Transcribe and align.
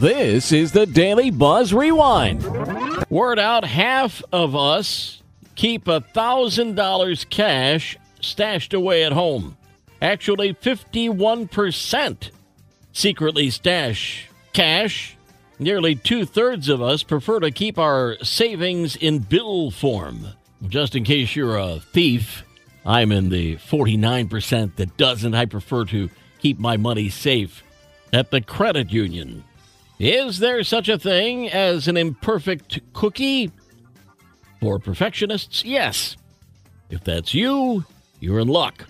This 0.00 0.50
is 0.50 0.72
the 0.72 0.86
Daily 0.86 1.30
Buzz 1.30 1.74
Rewind. 1.74 2.42
Word 3.10 3.38
out 3.38 3.64
half 3.64 4.22
of 4.32 4.56
us 4.56 5.20
keep 5.56 5.88
a 5.88 6.00
$1,000 6.00 7.28
cash 7.28 7.98
stashed 8.20 8.72
away 8.72 9.04
at 9.04 9.12
home. 9.12 9.58
Actually, 10.00 10.54
51% 10.54 12.30
secretly 12.92 13.50
stash 13.50 14.28
cash. 14.54 15.16
Nearly 15.58 15.96
two 15.96 16.24
thirds 16.24 16.70
of 16.70 16.80
us 16.80 17.02
prefer 17.02 17.40
to 17.40 17.50
keep 17.50 17.78
our 17.78 18.16
savings 18.22 18.96
in 18.96 19.18
bill 19.18 19.70
form. 19.70 20.28
Just 20.66 20.94
in 20.94 21.04
case 21.04 21.36
you're 21.36 21.58
a 21.58 21.80
thief, 21.80 22.42
I'm 22.86 23.12
in 23.12 23.28
the 23.28 23.56
49% 23.56 24.76
that 24.76 24.96
doesn't. 24.96 25.34
I 25.34 25.44
prefer 25.44 25.84
to 25.86 26.08
keep 26.38 26.58
my 26.58 26.78
money 26.78 27.10
safe 27.10 27.62
at 28.14 28.30
the 28.30 28.40
credit 28.40 28.90
union. 28.90 29.44
Is 30.00 30.38
there 30.38 30.64
such 30.64 30.88
a 30.88 30.98
thing 30.98 31.50
as 31.50 31.86
an 31.86 31.98
imperfect 31.98 32.80
cookie? 32.94 33.52
For 34.58 34.78
perfectionists, 34.78 35.62
yes. 35.62 36.16
If 36.88 37.04
that's 37.04 37.34
you, 37.34 37.84
you're 38.18 38.40
in 38.40 38.48
luck. 38.48 38.86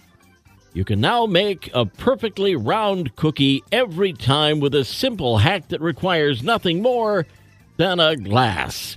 You 0.72 0.84
can 0.84 1.00
now 1.00 1.26
make 1.26 1.68
a 1.74 1.84
perfectly 1.84 2.54
round 2.54 3.16
cookie 3.16 3.64
every 3.72 4.12
time 4.12 4.60
with 4.60 4.72
a 4.72 4.84
simple 4.84 5.38
hack 5.38 5.66
that 5.70 5.80
requires 5.80 6.44
nothing 6.44 6.80
more 6.80 7.26
than 7.76 7.98
a 7.98 8.14
glass. 8.14 8.96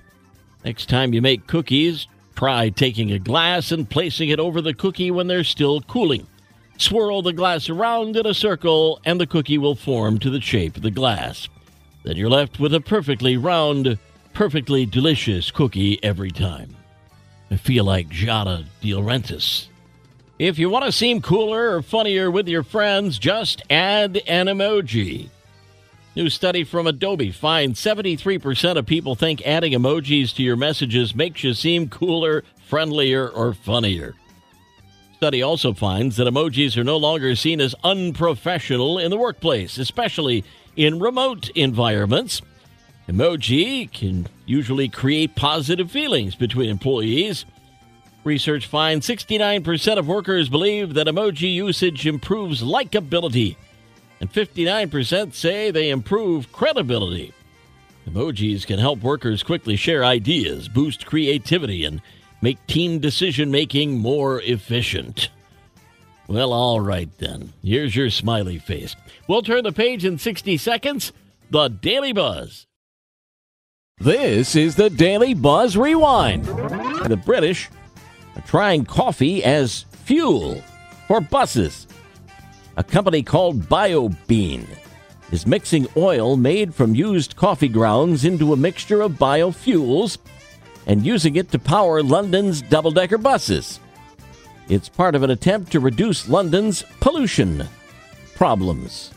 Next 0.63 0.89
time 0.89 1.15
you 1.15 1.21
make 1.23 1.47
cookies, 1.47 2.07
try 2.35 2.69
taking 2.69 3.11
a 3.11 3.17
glass 3.17 3.71
and 3.71 3.89
placing 3.89 4.29
it 4.29 4.39
over 4.39 4.61
the 4.61 4.75
cookie 4.75 5.09
when 5.09 5.25
they're 5.25 5.43
still 5.43 5.81
cooling. 5.81 6.27
Swirl 6.77 7.23
the 7.23 7.33
glass 7.33 7.69
around 7.69 8.15
in 8.15 8.27
a 8.27 8.35
circle, 8.35 8.99
and 9.03 9.19
the 9.19 9.25
cookie 9.25 9.57
will 9.57 9.75
form 9.75 10.19
to 10.19 10.29
the 10.29 10.41
shape 10.41 10.77
of 10.77 10.83
the 10.83 10.91
glass. 10.91 11.49
Then 12.03 12.17
you're 12.17 12.29
left 12.29 12.59
with 12.59 12.73
a 12.73 12.81
perfectly 12.81 13.37
round, 13.37 13.97
perfectly 14.33 14.85
delicious 14.85 15.51
cookie 15.51 16.03
every 16.03 16.31
time. 16.31 16.75
I 17.49 17.57
feel 17.57 17.85
like 17.85 18.09
Giada 18.09 18.65
De 18.81 18.91
Laurentiis. 18.91 19.67
If 20.39 20.57
you 20.57 20.69
want 20.69 20.85
to 20.85 20.91
seem 20.91 21.21
cooler 21.21 21.75
or 21.75 21.81
funnier 21.81 22.29
with 22.29 22.47
your 22.47 22.63
friends, 22.63 23.19
just 23.19 23.61
add 23.69 24.21
an 24.27 24.47
emoji. 24.47 25.29
New 26.15 26.29
study 26.29 26.63
from 26.63 26.85
Adobe 26.85 27.31
finds 27.31 27.79
73% 27.79 28.77
of 28.77 28.85
people 28.85 29.15
think 29.15 29.41
adding 29.45 29.73
emojis 29.73 30.35
to 30.35 30.43
your 30.43 30.55
messages 30.55 31.15
makes 31.15 31.43
you 31.43 31.53
seem 31.53 31.89
cooler, 31.89 32.43
friendlier, 32.67 33.29
or 33.29 33.53
funnier. 33.53 34.13
Study 35.23 35.41
also 35.41 35.71
finds 35.71 36.17
that 36.17 36.27
emojis 36.27 36.75
are 36.75 36.83
no 36.83 36.97
longer 36.97 37.33
seen 37.33 37.61
as 37.61 37.73
unprofessional 37.81 38.99
in 38.99 39.09
the 39.09 39.17
workplace, 39.17 39.77
especially 39.77 40.43
in 40.75 40.99
remote 40.99 41.49
environments. 41.51 42.41
Emoji 43.07 43.89
can 43.89 44.27
usually 44.45 44.89
create 44.89 45.33
positive 45.33 45.89
feelings 45.89 46.35
between 46.35 46.69
employees. 46.69 47.45
Research 48.25 48.67
finds 48.67 49.07
69% 49.07 49.97
of 49.97 50.09
workers 50.09 50.49
believe 50.49 50.93
that 50.95 51.07
emoji 51.07 51.53
usage 51.53 52.05
improves 52.05 52.61
likability, 52.61 53.55
and 54.19 54.29
59% 54.29 55.33
say 55.33 55.71
they 55.71 55.89
improve 55.89 56.51
credibility. 56.51 57.31
Emojis 58.09 58.67
can 58.67 58.77
help 58.77 58.99
workers 58.99 59.41
quickly 59.41 59.77
share 59.77 60.03
ideas, 60.03 60.67
boost 60.67 61.05
creativity, 61.05 61.85
and 61.85 62.01
make 62.43 62.67
team 62.67 62.99
decision 62.99 63.49
making 63.49 63.97
more 63.97 64.41
efficient. 64.41 65.29
Well, 66.27 66.51
all 66.51 66.81
right 66.81 67.09
then. 67.17 67.53
Here's 67.63 67.95
your 67.95 68.09
smiley 68.09 68.59
face. 68.59 68.97
We'll 69.29 69.43
turn 69.43 69.63
the 69.63 69.71
page 69.71 70.03
in 70.03 70.17
60 70.17 70.57
seconds. 70.57 71.13
The 71.51 71.69
Daily 71.69 72.11
Buzz. 72.11 72.67
This 73.97 74.57
is 74.57 74.75
the 74.75 74.89
Daily 74.89 75.33
Buzz 75.33 75.77
Rewind. 75.77 76.43
The 76.43 77.21
British 77.25 77.69
are 78.35 78.41
trying 78.41 78.83
coffee 78.83 79.41
as 79.41 79.83
fuel 80.03 80.61
for 81.07 81.21
buses. 81.21 81.87
A 82.75 82.83
company 82.83 83.23
called 83.23 83.61
BioBean 83.69 84.67
is 85.31 85.47
mixing 85.47 85.87
oil 85.95 86.35
made 86.35 86.75
from 86.75 86.93
used 86.93 87.37
coffee 87.37 87.69
grounds 87.69 88.25
into 88.25 88.51
a 88.51 88.57
mixture 88.57 89.01
of 89.01 89.13
biofuels 89.13 90.17
and 90.87 91.05
using 91.05 91.35
it 91.35 91.51
to 91.51 91.59
power 91.59 92.03
London's 92.03 92.61
double 92.61 92.91
decker 92.91 93.17
buses. 93.17 93.79
It's 94.69 94.89
part 94.89 95.15
of 95.15 95.23
an 95.23 95.29
attempt 95.29 95.71
to 95.73 95.79
reduce 95.79 96.29
London's 96.29 96.83
pollution 96.99 97.67
problems. 98.35 99.11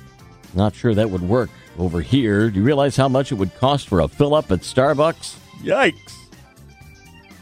Not 0.54 0.74
sure 0.74 0.94
that 0.94 1.10
would 1.10 1.22
work 1.22 1.50
over 1.78 2.00
here. 2.00 2.50
Do 2.50 2.58
you 2.58 2.64
realize 2.64 2.96
how 2.96 3.08
much 3.08 3.32
it 3.32 3.36
would 3.36 3.54
cost 3.56 3.88
for 3.88 4.00
a 4.00 4.08
fill 4.08 4.34
up 4.34 4.50
at 4.50 4.60
Starbucks? 4.60 5.36
Yikes. 5.62 6.14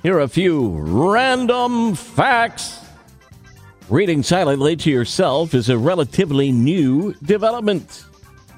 Here 0.03 0.17
are 0.17 0.23
a 0.23 0.29
few 0.29 0.69
random 0.69 1.95
facts. 1.95 2.81
Reading 3.89 4.23
silently 4.23 4.77
to 4.77 4.91
yourself 4.91 5.55
is 5.55 5.69
a 5.69 5.79
relatively 5.79 6.51
new 6.53 7.15
development. 7.23 8.05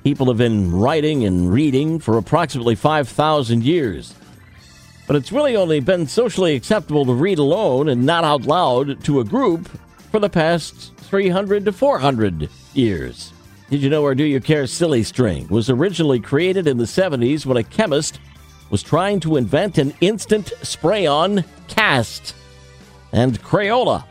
People 0.03 0.26
have 0.26 0.38
been 0.38 0.72
writing 0.72 1.25
and 1.25 1.53
reading 1.53 1.99
for 1.99 2.16
approximately 2.16 2.75
5,000 2.75 3.65
years. 3.65 4.15
But 5.06 5.17
it's 5.17 5.33
really 5.33 5.56
only 5.56 5.81
been 5.81 6.06
socially 6.06 6.55
acceptable 6.55 7.05
to 7.06 7.15
read 7.15 7.39
alone 7.39 7.89
and 7.89 8.05
not 8.05 8.25
out 8.25 8.43
loud 8.43 9.03
to 9.05 9.21
a 9.21 9.25
group 9.25 9.69
for 10.11 10.19
the 10.19 10.28
past 10.28 10.94
300 10.97 11.65
to 11.65 11.72
400 11.72 12.49
years. 12.75 13.33
Did 13.71 13.83
you 13.83 13.91
know 13.91 14.05
our 14.05 14.15
Do 14.15 14.25
You 14.25 14.41
Care 14.41 14.67
Silly 14.67 15.03
String 15.03 15.47
was 15.49 15.71
originally 15.71 16.21
created 16.21 16.67
in 16.67 16.77
the 16.77 16.84
70s 16.84 17.47
when 17.47 17.56
a 17.56 17.62
chemist 17.62 18.19
was 18.71 18.83
trying 18.83 19.21
to 19.21 19.37
invent 19.37 19.78
an 19.78 19.94
instant 20.00 20.53
spray 20.62 21.06
on 21.06 21.44
cast? 21.69 22.34
And 23.12 23.41
Crayola 23.43 24.05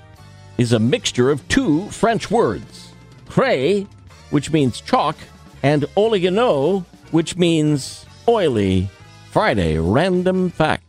is 0.57 0.73
a 0.73 0.79
mixture 0.79 1.29
of 1.29 1.45
two 1.47 1.89
French 1.89 2.31
words 2.31 2.94
cray, 3.27 3.85
which 4.29 4.51
means 4.51 4.79
chalk, 4.79 5.17
and 5.62 5.83
oligano, 5.97 6.85
which 7.12 7.35
means 7.35 8.06
oily. 8.29 8.89
Friday, 9.31 9.77
random 9.77 10.50
fact. 10.50 10.84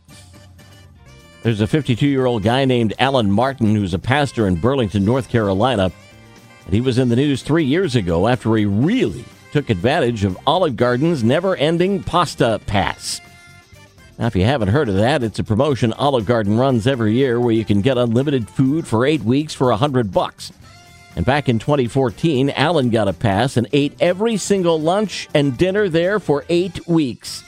There's 1.47 1.61
a 1.61 1.65
52 1.65 2.05
year 2.05 2.25
old 2.25 2.43
guy 2.43 2.65
named 2.65 2.93
Alan 2.99 3.31
Martin 3.31 3.73
who's 3.73 3.93
a 3.93 3.99
pastor 3.99 4.47
in 4.47 4.57
Burlington, 4.57 5.05
North 5.05 5.29
Carolina. 5.29 5.93
And 6.65 6.73
he 6.73 6.81
was 6.81 6.97
in 6.97 7.07
the 7.07 7.15
news 7.15 7.41
three 7.41 7.63
years 7.63 7.95
ago 7.95 8.27
after 8.27 8.53
he 8.57 8.65
really 8.65 9.23
took 9.53 9.69
advantage 9.69 10.25
of 10.25 10.37
Olive 10.45 10.75
Garden's 10.75 11.23
never 11.23 11.55
ending 11.55 12.03
pasta 12.03 12.59
pass. 12.67 13.21
Now, 14.19 14.25
if 14.27 14.35
you 14.35 14.43
haven't 14.43 14.67
heard 14.67 14.89
of 14.89 14.95
that, 14.95 15.23
it's 15.23 15.39
a 15.39 15.43
promotion 15.45 15.93
Olive 15.93 16.25
Garden 16.25 16.57
runs 16.57 16.85
every 16.85 17.13
year 17.13 17.39
where 17.39 17.53
you 17.53 17.63
can 17.63 17.79
get 17.79 17.97
unlimited 17.97 18.49
food 18.49 18.85
for 18.85 19.05
eight 19.05 19.21
weeks 19.21 19.53
for 19.53 19.71
a 19.71 19.77
hundred 19.77 20.11
bucks. 20.11 20.51
And 21.15 21.25
back 21.25 21.47
in 21.47 21.59
2014, 21.59 22.49
Alan 22.49 22.89
got 22.89 23.07
a 23.07 23.13
pass 23.13 23.55
and 23.55 23.69
ate 23.71 23.95
every 24.01 24.35
single 24.35 24.81
lunch 24.81 25.29
and 25.33 25.57
dinner 25.57 25.87
there 25.87 26.19
for 26.19 26.43
eight 26.49 26.85
weeks. 26.89 27.45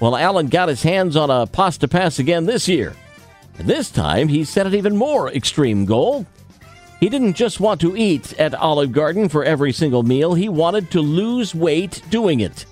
Well, 0.00 0.16
Alan 0.16 0.48
got 0.48 0.68
his 0.68 0.82
hands 0.82 1.16
on 1.16 1.30
a 1.30 1.46
pasta 1.46 1.86
pass 1.86 2.18
again 2.18 2.46
this 2.46 2.68
year. 2.68 2.94
This 3.58 3.90
time, 3.90 4.28
he 4.28 4.44
set 4.44 4.66
an 4.66 4.74
even 4.74 4.96
more 4.96 5.30
extreme 5.30 5.84
goal. 5.84 6.26
He 6.98 7.08
didn't 7.08 7.34
just 7.34 7.60
want 7.60 7.80
to 7.82 7.96
eat 7.96 8.32
at 8.38 8.54
Olive 8.54 8.92
Garden 8.92 9.28
for 9.28 9.44
every 9.44 9.72
single 9.72 10.02
meal, 10.02 10.34
he 10.34 10.48
wanted 10.48 10.90
to 10.92 11.00
lose 11.00 11.54
weight 11.54 12.02
doing 12.10 12.40
it. 12.40 12.66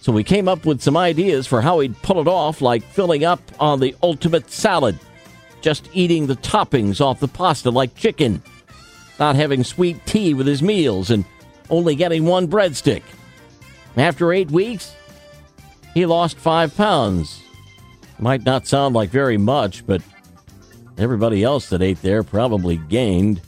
So 0.00 0.12
we 0.12 0.24
came 0.24 0.48
up 0.48 0.64
with 0.64 0.80
some 0.80 0.96
ideas 0.96 1.46
for 1.46 1.60
how 1.60 1.80
he'd 1.80 2.00
pull 2.02 2.20
it 2.20 2.28
off, 2.28 2.60
like 2.60 2.82
filling 2.82 3.24
up 3.24 3.40
on 3.58 3.80
the 3.80 3.94
ultimate 4.02 4.50
salad, 4.50 4.98
just 5.60 5.88
eating 5.92 6.26
the 6.26 6.36
toppings 6.36 7.00
off 7.00 7.20
the 7.20 7.28
pasta 7.28 7.70
like 7.70 7.94
chicken, 7.94 8.42
not 9.18 9.36
having 9.36 9.64
sweet 9.64 10.04
tea 10.06 10.34
with 10.34 10.46
his 10.46 10.62
meals, 10.62 11.10
and 11.10 11.24
only 11.70 11.94
getting 11.94 12.24
one 12.24 12.48
breadstick. 12.48 13.02
After 13.96 14.32
eight 14.32 14.50
weeks, 14.50 14.94
he 15.98 16.06
lost 16.06 16.38
five 16.38 16.76
pounds. 16.76 17.42
Might 18.20 18.44
not 18.44 18.68
sound 18.68 18.94
like 18.94 19.10
very 19.10 19.36
much, 19.36 19.84
but 19.84 20.00
everybody 20.96 21.42
else 21.42 21.68
that 21.70 21.82
ate 21.82 22.00
there 22.02 22.22
probably 22.22 22.76
gained. 22.76 23.40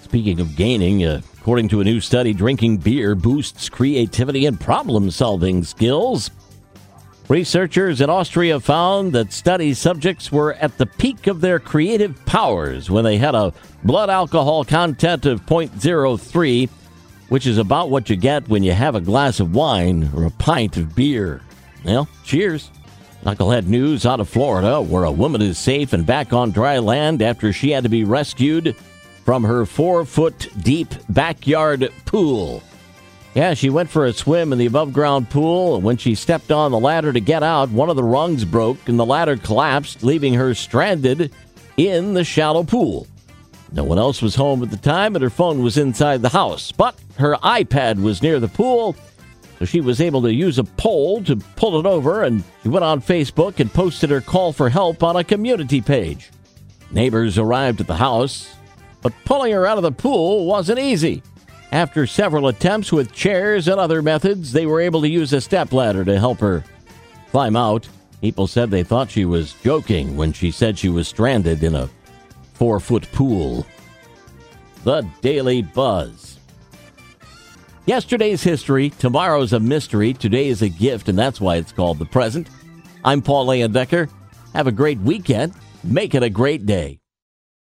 Speaking 0.00 0.40
of 0.40 0.56
gaining, 0.56 1.04
uh, 1.04 1.20
according 1.38 1.68
to 1.68 1.82
a 1.82 1.84
new 1.84 2.00
study, 2.00 2.32
drinking 2.32 2.78
beer 2.78 3.14
boosts 3.14 3.68
creativity 3.68 4.46
and 4.46 4.58
problem 4.58 5.10
solving 5.10 5.64
skills. 5.64 6.30
Researchers 7.28 8.00
in 8.00 8.08
Austria 8.08 8.58
found 8.58 9.12
that 9.12 9.30
study 9.30 9.74
subjects 9.74 10.32
were 10.32 10.54
at 10.54 10.78
the 10.78 10.86
peak 10.86 11.26
of 11.26 11.42
their 11.42 11.58
creative 11.58 12.24
powers 12.24 12.90
when 12.90 13.04
they 13.04 13.18
had 13.18 13.34
a 13.34 13.52
blood 13.84 14.08
alcohol 14.08 14.64
content 14.64 15.26
of 15.26 15.44
0.03, 15.44 16.70
which 17.28 17.46
is 17.46 17.58
about 17.58 17.90
what 17.90 18.08
you 18.08 18.16
get 18.16 18.48
when 18.48 18.62
you 18.62 18.72
have 18.72 18.94
a 18.94 19.00
glass 19.00 19.40
of 19.40 19.54
wine 19.54 20.10
or 20.16 20.24
a 20.24 20.30
pint 20.30 20.78
of 20.78 20.94
beer. 20.94 21.42
Well, 21.84 22.08
cheers. 22.24 22.70
Knucklehead 23.24 23.66
news 23.66 24.04
out 24.04 24.20
of 24.20 24.28
Florida, 24.28 24.80
where 24.80 25.04
a 25.04 25.12
woman 25.12 25.42
is 25.42 25.58
safe 25.58 25.92
and 25.92 26.04
back 26.04 26.32
on 26.32 26.50
dry 26.50 26.78
land 26.78 27.22
after 27.22 27.52
she 27.52 27.70
had 27.70 27.84
to 27.84 27.88
be 27.88 28.04
rescued 28.04 28.74
from 29.24 29.44
her 29.44 29.64
four 29.64 30.04
foot 30.04 30.48
deep 30.62 30.92
backyard 31.08 31.92
pool. 32.04 32.62
Yeah, 33.34 33.54
she 33.54 33.70
went 33.70 33.88
for 33.88 34.04
a 34.04 34.12
swim 34.12 34.52
in 34.52 34.58
the 34.58 34.66
above 34.66 34.92
ground 34.92 35.30
pool, 35.30 35.76
and 35.76 35.84
when 35.84 35.96
she 35.96 36.14
stepped 36.14 36.52
on 36.52 36.70
the 36.70 36.78
ladder 36.78 37.12
to 37.12 37.20
get 37.20 37.42
out, 37.42 37.70
one 37.70 37.88
of 37.88 37.96
the 37.96 38.02
rungs 38.02 38.44
broke 38.44 38.88
and 38.88 38.98
the 38.98 39.06
ladder 39.06 39.36
collapsed, 39.36 40.02
leaving 40.02 40.34
her 40.34 40.54
stranded 40.54 41.32
in 41.76 42.12
the 42.12 42.24
shallow 42.24 42.64
pool. 42.64 43.06
No 43.72 43.84
one 43.84 43.98
else 43.98 44.20
was 44.20 44.34
home 44.34 44.62
at 44.62 44.70
the 44.70 44.76
time, 44.76 45.14
and 45.16 45.22
her 45.22 45.30
phone 45.30 45.62
was 45.62 45.78
inside 45.78 46.20
the 46.20 46.28
house. 46.28 46.72
But 46.72 46.94
her 47.16 47.36
iPad 47.36 48.02
was 48.02 48.22
near 48.22 48.38
the 48.38 48.48
pool, 48.48 48.94
so 49.62 49.66
she 49.66 49.80
was 49.80 50.00
able 50.00 50.22
to 50.22 50.34
use 50.34 50.58
a 50.58 50.64
pole 50.64 51.22
to 51.22 51.36
pull 51.54 51.78
it 51.78 51.86
over, 51.86 52.24
and 52.24 52.42
she 52.64 52.68
went 52.68 52.84
on 52.84 53.00
Facebook 53.00 53.60
and 53.60 53.72
posted 53.72 54.10
her 54.10 54.20
call 54.20 54.52
for 54.52 54.68
help 54.68 55.04
on 55.04 55.14
a 55.14 55.22
community 55.22 55.80
page. 55.80 56.32
Neighbors 56.90 57.38
arrived 57.38 57.80
at 57.80 57.86
the 57.86 57.94
house, 57.94 58.56
but 59.02 59.12
pulling 59.24 59.52
her 59.52 59.64
out 59.64 59.76
of 59.76 59.84
the 59.84 59.92
pool 59.92 60.46
wasn't 60.46 60.80
easy. 60.80 61.22
After 61.70 62.08
several 62.08 62.48
attempts 62.48 62.90
with 62.90 63.12
chairs 63.12 63.68
and 63.68 63.78
other 63.78 64.02
methods, 64.02 64.50
they 64.50 64.66
were 64.66 64.80
able 64.80 65.00
to 65.02 65.08
use 65.08 65.32
a 65.32 65.40
stepladder 65.40 66.04
to 66.06 66.18
help 66.18 66.40
her 66.40 66.64
climb 67.30 67.54
out. 67.54 67.88
People 68.20 68.48
said 68.48 68.68
they 68.68 68.82
thought 68.82 69.12
she 69.12 69.24
was 69.24 69.54
joking 69.62 70.16
when 70.16 70.32
she 70.32 70.50
said 70.50 70.76
she 70.76 70.88
was 70.88 71.06
stranded 71.06 71.62
in 71.62 71.76
a 71.76 71.88
four 72.54 72.80
foot 72.80 73.06
pool. 73.12 73.64
The 74.82 75.08
Daily 75.20 75.62
Buzz. 75.62 76.31
Yesterday's 77.84 78.44
history, 78.44 78.90
tomorrow's 78.90 79.52
a 79.52 79.58
mystery, 79.58 80.12
today 80.12 80.46
is 80.46 80.62
a 80.62 80.68
gift, 80.68 81.08
and 81.08 81.18
that's 81.18 81.40
why 81.40 81.56
it's 81.56 81.72
called 81.72 81.98
the 81.98 82.04
present. 82.04 82.48
I'm 83.04 83.20
Paul 83.20 83.44
Layendecker. 83.48 84.08
Have 84.54 84.68
a 84.68 84.72
great 84.72 85.00
weekend. 85.00 85.52
Make 85.82 86.14
it 86.14 86.22
a 86.22 86.30
great 86.30 86.64
day. 86.64 87.01